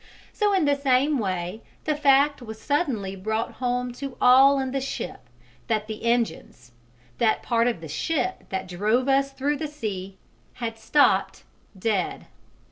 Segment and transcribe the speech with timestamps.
[0.33, 4.81] So in the same way the fact was suddenly brought home to all in the
[4.81, 5.29] ship
[5.67, 6.71] that the engines
[7.19, 10.17] that part of the ship that drove us through the sea
[10.53, 11.43] had stopped
[11.77, 12.25] dead.